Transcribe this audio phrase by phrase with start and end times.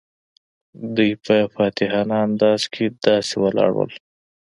[0.95, 3.85] دوی په فاتحانه انداز کې داسې ولاړ وو.